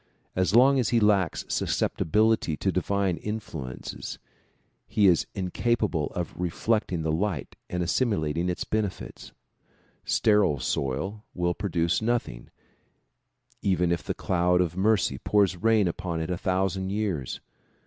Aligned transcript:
As 0.35 0.55
long 0.55 0.79
as 0.79 0.89
he 0.89 0.99
lacks 0.99 1.45
susceptibility 1.47 2.57
to 2.57 2.71
divine 2.71 3.17
influences 3.17 4.17
he 4.87 5.05
is 5.05 5.27
incapable 5.35 6.07
of 6.15 6.33
reflecting 6.35 7.03
the 7.03 7.11
light 7.11 7.55
and 7.69 7.83
assimilating 7.83 8.49
its 8.49 8.63
benefits. 8.63 9.31
Sterile 10.03 10.57
soil 10.59 11.23
will 11.35 11.53
produce 11.53 12.01
nothing 12.01 12.49
even 13.61 13.91
if 13.91 14.01
the 14.01 14.15
cloud 14.15 14.59
of 14.59 14.75
mercy 14.75 15.19
pours 15.19 15.55
rain 15.55 15.87
upon 15.87 16.19
it 16.19 16.31
a 16.31 16.35
thousand 16.39 16.89
years. 16.89 17.39